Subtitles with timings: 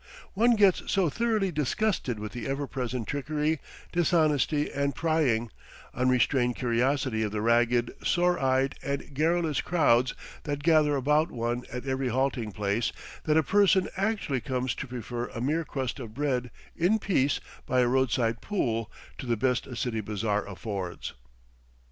[0.33, 3.59] One gets so thoroughly disgusted with the ever present trickery,
[3.91, 5.51] dishonesty, and prying,
[5.93, 11.85] unrestrained curiosity of the ragged, sore eyed and garrulous crowds that gather about one at
[11.85, 12.91] every halting place,
[13.25, 17.81] that a person actually comes to prefer a mere crust of bread in peace by
[17.81, 18.89] a road side pool
[19.19, 21.13] to the best a city bazaar affords.